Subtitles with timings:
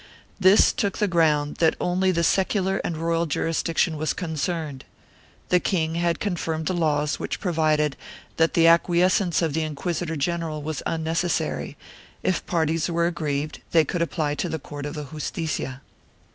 [0.39, 4.83] This took the ground that only the secular and royal jurisdiction was concerned;
[5.49, 7.95] the king had confirmed the laws which provided
[8.37, 11.77] that the acquiescence of the inquisitor general was unnecessary;
[12.23, 15.81] if parties were aggrieved they could apply to the court of the Justicia.